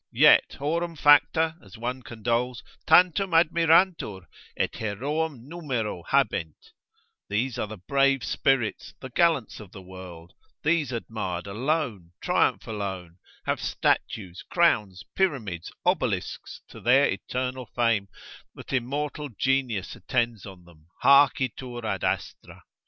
yet, 0.13 0.55
horum 0.59 0.95
facta 0.95 1.55
(as 1.63 1.77
one 1.77 2.01
condoles) 2.01 2.63
tantum 2.87 3.33
admirantur, 3.35 4.23
et 4.57 4.71
heroum 4.73 5.47
numero 5.47 6.01
habent: 6.07 6.71
these 7.29 7.59
are 7.59 7.67
the 7.67 7.77
brave 7.77 8.23
spirits, 8.23 8.95
the 8.99 9.11
gallants 9.11 9.59
of 9.59 9.71
the 9.71 9.81
world, 9.83 10.33
these 10.63 10.91
admired 10.91 11.45
alone, 11.45 12.13
triumph 12.19 12.65
alone, 12.65 13.19
have 13.45 13.61
statues, 13.61 14.41
crowns, 14.49 15.03
pyramids, 15.15 15.71
obelisks 15.85 16.61
to 16.67 16.81
their 16.81 17.05
eternal 17.05 17.67
fame, 17.75 18.07
that 18.55 18.73
immortal 18.73 19.29
genius 19.29 19.95
attends 19.95 20.47
on 20.47 20.63
them, 20.65 20.87
hac 21.03 21.35
itur 21.35 21.83
ad 21.83 22.03
astra. 22.03 22.63